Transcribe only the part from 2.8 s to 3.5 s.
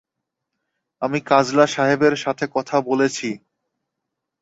বলেছি।